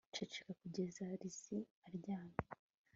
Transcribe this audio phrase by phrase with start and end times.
[0.15, 2.39] Ceceka kugeza Lizzie aryamye